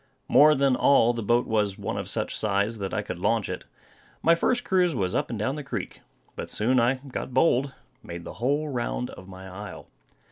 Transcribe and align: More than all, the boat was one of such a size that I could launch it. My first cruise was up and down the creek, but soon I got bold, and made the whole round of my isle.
More 0.27 0.55
than 0.55 0.75
all, 0.75 1.13
the 1.13 1.21
boat 1.21 1.45
was 1.45 1.77
one 1.77 1.95
of 1.95 2.09
such 2.09 2.33
a 2.33 2.35
size 2.35 2.79
that 2.79 2.91
I 2.91 3.03
could 3.03 3.19
launch 3.19 3.47
it. 3.49 3.65
My 4.23 4.33
first 4.33 4.63
cruise 4.63 4.95
was 4.95 5.13
up 5.13 5.29
and 5.29 5.37
down 5.37 5.53
the 5.57 5.63
creek, 5.63 6.01
but 6.35 6.49
soon 6.49 6.79
I 6.79 6.95
got 7.07 7.35
bold, 7.35 7.65
and 7.65 7.73
made 8.01 8.23
the 8.23 8.33
whole 8.41 8.67
round 8.67 9.11
of 9.11 9.27
my 9.27 9.47
isle. 9.47 9.85